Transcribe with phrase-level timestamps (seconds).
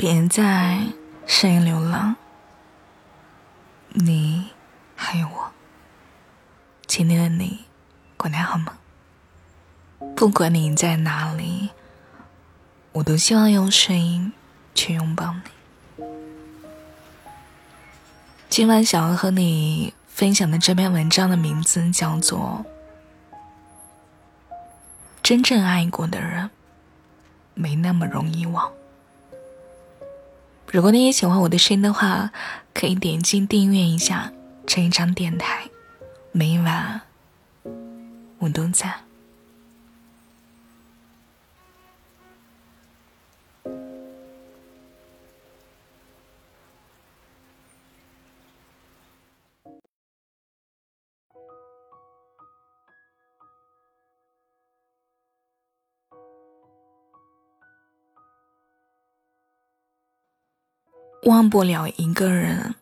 [0.00, 0.78] 别再
[1.26, 2.14] 深夜流浪，
[3.88, 4.50] 你
[4.94, 5.50] 还有我。
[6.86, 7.64] 今天的你
[8.16, 8.78] 过得好吗？
[10.14, 11.70] 不管你在哪里，
[12.92, 14.32] 我都希望用声音
[14.72, 16.04] 去拥抱你。
[18.48, 22.64] 今晚想要和你分享的这篇文章的名字叫做
[25.24, 26.48] 《真正爱过的人
[27.54, 28.64] 没那么容易忘》。
[30.70, 32.30] 如果你也喜欢我的声音的话，
[32.74, 34.30] 可以点击订阅一下
[34.66, 35.64] 这一张电台，
[36.30, 37.00] 每晚
[38.38, 39.07] 我都在。
[61.28, 62.74] 忘不了一个人，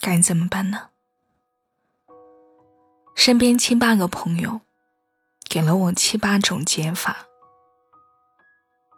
[0.00, 0.90] 该怎么办呢？
[3.16, 4.60] 身边七八个朋友，
[5.48, 7.26] 给了我七八种解法，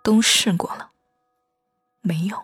[0.05, 0.91] 都试过了，
[2.02, 2.39] 没用。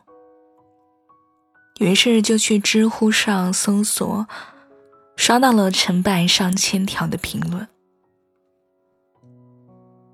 [1.80, 4.26] 于是就去知乎上搜索，
[5.16, 7.68] 刷到了成百上千条的评论。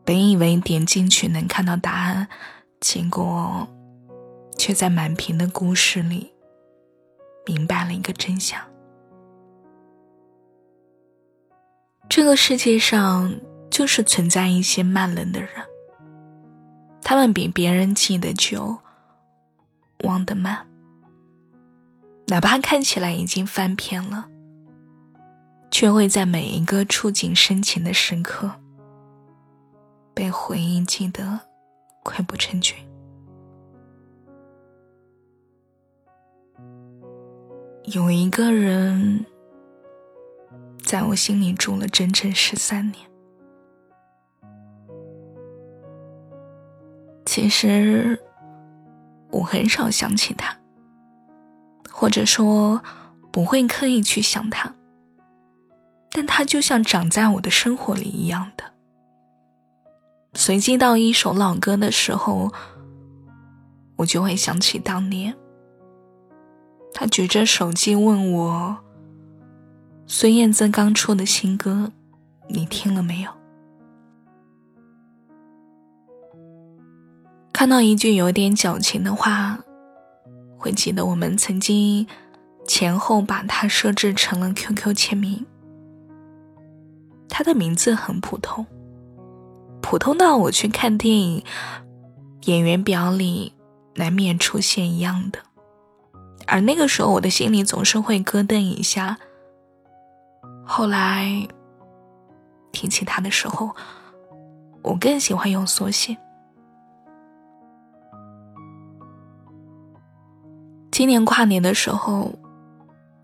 [0.04, 2.28] 本以为点进去能看到答案，
[2.80, 3.68] 结果。
[4.56, 6.32] 却在满屏的故事里，
[7.46, 8.60] 明白了一个真相：
[12.08, 13.34] 这个世界上
[13.70, 15.50] 就是存在一些慢冷的人，
[17.00, 18.78] 他们比别人记得久，
[20.04, 20.66] 忘得慢。
[22.28, 24.28] 哪怕看起来已经翻篇了，
[25.70, 28.50] 却会在每一个触景生情的时刻，
[30.14, 31.40] 被回忆记得
[32.04, 32.76] 溃不成军。
[37.86, 39.26] 有一个人，
[40.84, 43.10] 在我心里住了整整十三年。
[47.26, 48.20] 其实，
[49.30, 50.56] 我很少想起他，
[51.90, 52.80] 或者说
[53.32, 54.72] 不会刻意去想他，
[56.12, 58.64] 但他就像长在我的生活里一样的。
[60.34, 62.52] 随机到一首老歌的时候，
[63.96, 65.36] 我就会想起当年。
[66.94, 68.76] 他举着手机问我
[70.06, 71.90] ：“孙燕姿刚出的新歌，
[72.48, 73.30] 你听了没有？”
[77.52, 79.58] 看到一句有点矫情的话，
[80.58, 82.06] 会记得我们曾经
[82.66, 85.46] 前后把它设置成了 QQ 签名。
[87.28, 88.66] 他的名字很普通，
[89.80, 91.44] 普通到我去看电影，
[92.44, 93.54] 演员表里
[93.94, 95.38] 难免出现一样的。
[96.46, 99.16] 而那个时候，我的心里总是会咯噔一下。
[100.64, 101.48] 后来
[102.72, 103.74] 提起他的时候，
[104.82, 106.16] 我更喜欢用缩写。
[110.90, 112.32] 今年跨年的时候，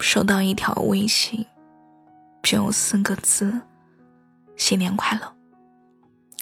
[0.01, 1.45] 收到一条微信，
[2.43, 3.61] 只有四个字
[4.57, 5.33] ：“新年快乐。”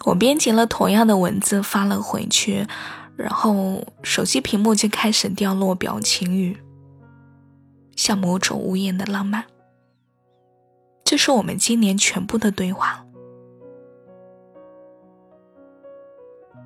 [0.05, 2.67] 我编辑了同样的文字发了回去，
[3.17, 6.57] 然后手机屏幕就开始掉落表情语。
[7.97, 9.45] 像某种无言的浪漫，
[11.03, 13.05] 这是我们今年全部的对话，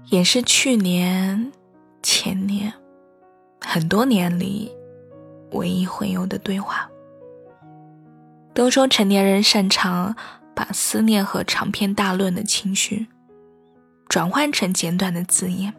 [0.06, 1.52] 也是去年、
[2.02, 2.74] 前年
[3.60, 4.76] 很多年里
[5.52, 6.90] 唯一会有的对话。
[8.52, 10.16] 都说成年人擅长
[10.54, 13.06] 把思念和长篇大论的情绪
[14.08, 15.72] 转换成简短的字眼，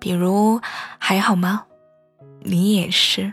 [0.00, 0.60] 比如
[0.98, 1.66] “还好吗？
[2.40, 3.32] 你也是。”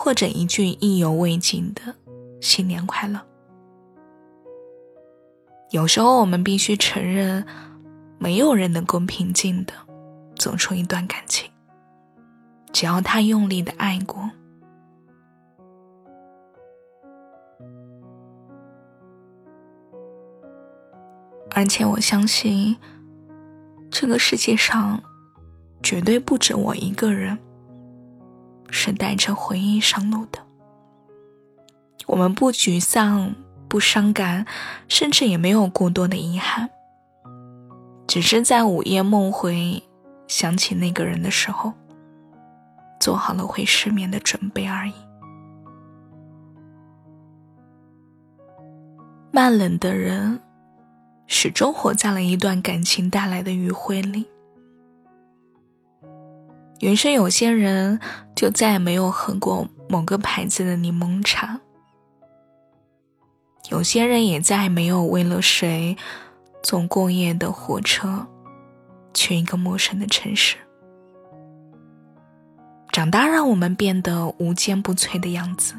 [0.00, 1.92] 或者一句意犹未尽的
[2.40, 3.20] “新年快乐”。
[5.72, 7.44] 有时候我们必须承认，
[8.16, 9.72] 没有人能够平静的
[10.36, 11.50] 走出一段感情，
[12.72, 14.30] 只要他用力的爱过。
[21.50, 22.76] 而且我相信，
[23.90, 25.02] 这个世界上
[25.82, 27.36] 绝对不止我一个人。
[28.80, 30.38] 是带着回忆上路的。
[32.06, 33.34] 我们不沮丧，
[33.66, 34.46] 不伤感，
[34.86, 36.70] 甚至也没有过多的遗憾，
[38.06, 39.82] 只是在午夜梦回
[40.28, 41.72] 想起那个人的时候，
[43.00, 44.94] 做好了会失眠的准备而已。
[49.32, 50.40] 慢冷的人，
[51.26, 54.24] 始终活在了一段感情带来的余晖里。
[56.80, 57.98] 于是有些人
[58.34, 61.60] 就再也没有喝过某个牌子的柠檬茶，
[63.70, 65.96] 有些人也再也没有为了谁
[66.62, 68.26] 坐过夜的火车
[69.12, 70.56] 去一个陌生的城市。
[72.92, 75.74] 长大让我们变得无坚不摧的样子，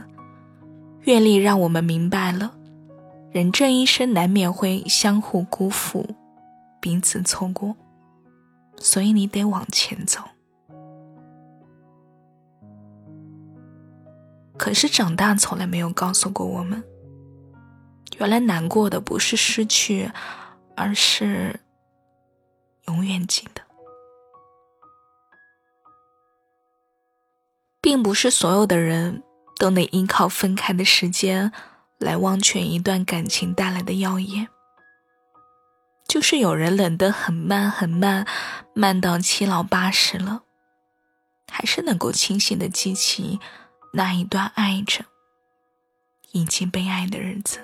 [1.01, 2.53] 阅历让我们明白了，
[3.31, 6.05] 人这一生难免会相互辜负，
[6.79, 7.75] 彼此错过，
[8.77, 10.21] 所以你得往前走。
[14.59, 16.83] 可是长大从来没有告诉过我们，
[18.17, 20.11] 原来难过的不是失去，
[20.75, 21.61] 而是
[22.88, 23.61] 永远记得。
[27.81, 29.23] 并不是所有的人
[29.57, 31.53] 都能依靠分开的时间
[31.97, 34.50] 来忘却一段感情带来的耀眼，
[36.06, 38.27] 就是有人冷得很慢很慢，
[38.75, 40.44] 慢到七老八十了，
[41.50, 43.39] 还是能够清醒的记起。
[43.91, 45.06] 那一段爱着
[46.31, 47.59] 以及被爱的日子，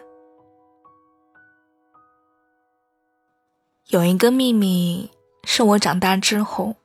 [3.87, 5.11] 有一个秘密
[5.43, 6.75] 是我长大之后，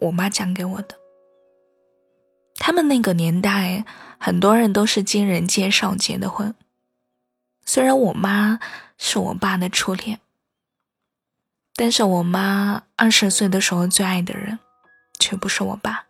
[0.00, 0.98] 我妈讲给我的。
[2.56, 3.84] 他们那个年代，
[4.18, 6.52] 很多人都是经人介绍结的婚。
[7.64, 8.58] 虽然我妈
[8.98, 10.18] 是我爸的初恋，
[11.76, 14.58] 但是我妈二十岁的时候最爱的人，
[15.20, 16.05] 却不是我爸。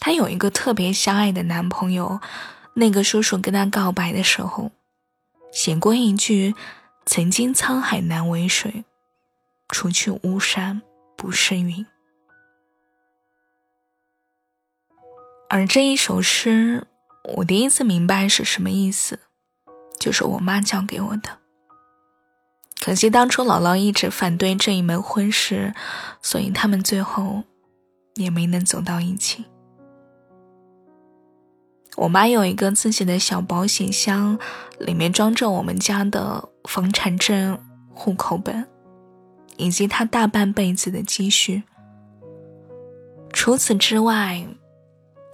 [0.00, 2.20] 她有一个特别相爱的男朋友，
[2.74, 4.70] 那个叔叔跟她告白的时候，
[5.52, 6.54] 写过一句
[7.04, 8.84] ：“曾经沧海难为水，
[9.68, 10.82] 除去巫山
[11.16, 11.84] 不是云。”
[15.50, 16.86] 而这一首诗，
[17.36, 19.18] 我第一次明白是什么意思，
[19.98, 21.38] 就是我妈教给我的。
[22.80, 25.74] 可惜当初姥姥一直反对这一门婚事，
[26.22, 27.42] 所以他们最后
[28.14, 29.44] 也没能走到一起。
[31.98, 34.38] 我妈有一个自己的小保险箱，
[34.78, 37.58] 里面装着我们家的房产证、
[37.92, 38.64] 户口本，
[39.56, 41.64] 以及她大半辈子的积蓄。
[43.32, 44.46] 除此之外，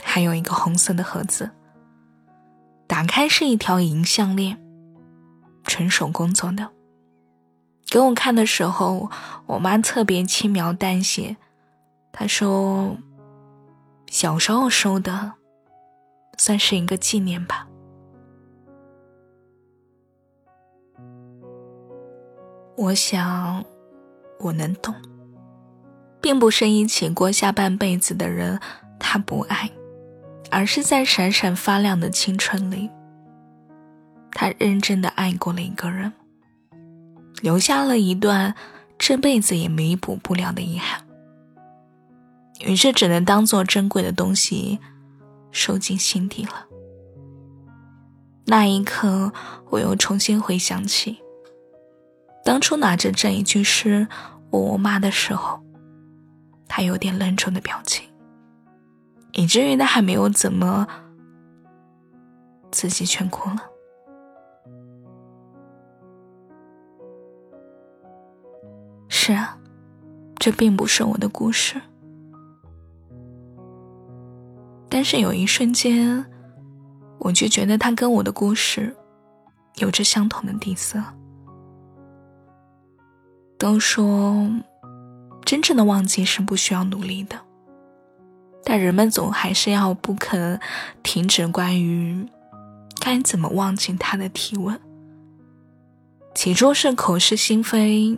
[0.03, 1.51] 还有一个红色的盒子，
[2.87, 4.59] 打开是一条银项链，
[5.65, 6.71] 纯手工做的。
[7.91, 9.11] 给我看的时候，
[9.45, 11.37] 我妈特别轻描淡写，
[12.11, 12.97] 她说
[14.11, 15.35] ：“小时候收的。”
[16.37, 17.67] 算是一个纪念吧。
[22.77, 23.65] 我想，
[24.41, 24.93] 我能懂，
[26.21, 28.61] 并不是一起过下半辈子的人
[28.99, 29.71] 他不爱，
[30.51, 32.91] 而是在闪闪发亮的青春里，
[34.33, 36.13] 他认真的爱过了一个人，
[37.43, 38.55] 留下了一段
[38.99, 41.01] 这辈子也弥补不了的遗憾，
[42.67, 44.81] 于是只能当做珍贵的东西。
[45.55, 46.67] 收进心底了。
[48.45, 49.33] 那一刻，
[49.71, 51.17] 我又重新回想起
[52.45, 54.07] 当初拿着这一句诗
[54.51, 55.63] 问我妈的时候，
[56.69, 58.07] 她有点愣住的表情，
[59.33, 60.87] 以至于她还没有怎么，
[62.71, 63.57] 自己全哭了。
[69.09, 69.57] 是啊，
[70.37, 71.81] 这并不是我的故事。
[74.95, 76.25] 但是有一瞬间，
[77.19, 78.95] 我就觉得他跟我的故事
[79.79, 81.03] 有着相同的底色。
[83.59, 84.49] 都说
[85.45, 87.37] 真正的忘记是不需要努力的，
[88.63, 90.61] 但人们总还是要不肯
[91.03, 92.25] 停止关于
[93.01, 94.81] 该怎么忘记他的提问。
[96.37, 98.17] 起初是口是心非，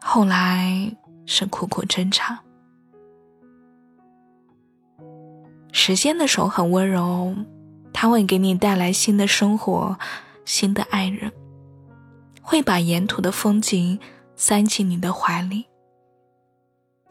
[0.00, 0.90] 后来
[1.26, 2.45] 是苦苦挣扎。
[5.86, 7.32] 时间的手很温柔，
[7.92, 9.96] 它会给你带来新的生活，
[10.44, 11.30] 新的爱人，
[12.42, 14.00] 会把沿途的风景
[14.34, 15.66] 塞进你的怀里，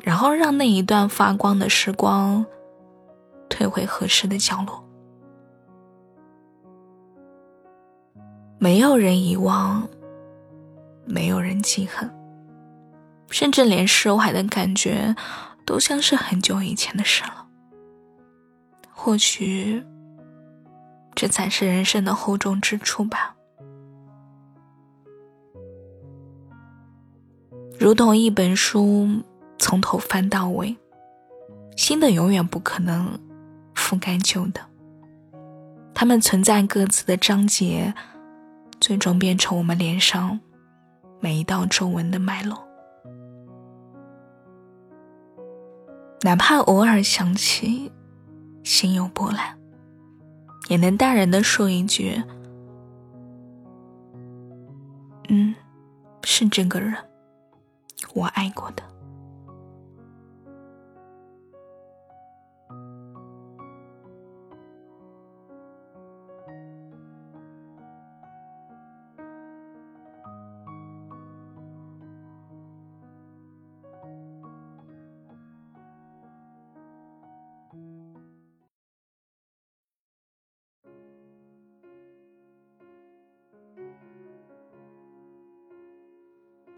[0.04, 2.46] 然后让那一段发光的时光
[3.48, 4.84] 退回合适的角落。
[8.58, 9.88] 没有人遗忘，
[11.06, 12.14] 没有人记恨，
[13.30, 15.16] 甚至连释怀的感觉，
[15.64, 17.44] 都像是很久以前的事了。
[19.06, 19.86] 或许，
[21.14, 23.36] 这才是人生的厚重之处吧。
[27.78, 29.08] 如同一本书
[29.60, 30.76] 从头翻到尾，
[31.78, 33.20] 新的永远不可能
[33.76, 34.60] 覆盖旧的。
[35.94, 37.94] 它们存在各自的章节，
[38.80, 40.40] 最终变成我们脸上
[41.20, 42.68] 每一道皱纹的脉络。
[46.22, 47.92] 哪怕偶尔想起，
[48.66, 49.56] 心有波澜，
[50.70, 52.20] 也能淡然的说一句
[55.30, 55.54] ：“嗯，
[56.24, 56.96] 是这个人，
[58.16, 58.82] 我爱过的。”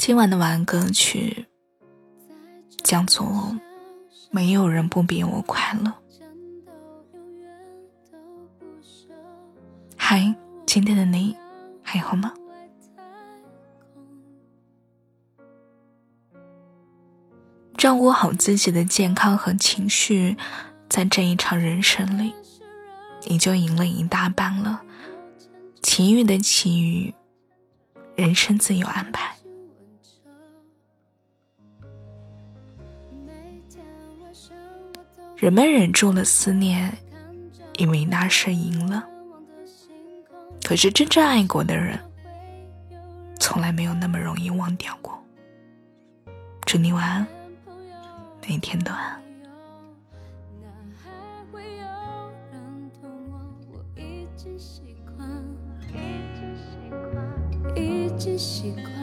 [0.08, 1.48] 今晚的晚安歌曲
[2.82, 3.28] 叫做
[4.32, 5.92] 《没有人不比我快乐》。
[9.98, 10.34] 嗨，
[10.66, 11.36] 今天的你
[11.84, 12.34] 还好吗？
[17.78, 20.38] 照顾好自己的健康和情绪，
[20.88, 22.34] 在这一场人生里，
[23.26, 24.84] 你就赢了一大半了。
[25.82, 27.14] 其余的其余，
[28.16, 29.36] 人生自有安排。
[35.38, 36.92] 人们忍住了思念，
[37.78, 39.08] 以为那是赢了。
[40.64, 42.00] 可是真正爱过的人，
[43.40, 45.16] 从来没有那么容易忘掉过。
[46.66, 47.28] 祝你晚安，
[48.48, 49.22] 每天都安。
[53.96, 54.28] 那里
[54.58, 56.48] 是否和平
[57.76, 58.18] 呢？
[58.18, 58.97] 就。